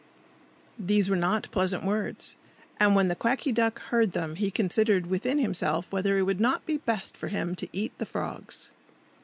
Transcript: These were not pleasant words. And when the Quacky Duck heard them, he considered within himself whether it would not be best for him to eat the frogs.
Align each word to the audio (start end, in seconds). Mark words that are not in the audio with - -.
These 0.79 1.11
were 1.11 1.15
not 1.15 1.51
pleasant 1.51 1.83
words. 1.85 2.35
And 2.79 2.95
when 2.95 3.07
the 3.07 3.13
Quacky 3.13 3.51
Duck 3.51 3.77
heard 3.93 4.13
them, 4.13 4.33
he 4.33 4.49
considered 4.49 5.05
within 5.05 5.37
himself 5.37 5.91
whether 5.91 6.17
it 6.17 6.23
would 6.23 6.39
not 6.39 6.65
be 6.65 6.77
best 6.77 7.15
for 7.15 7.27
him 7.27 7.53
to 7.57 7.69
eat 7.71 7.95
the 7.99 8.07
frogs. 8.07 8.71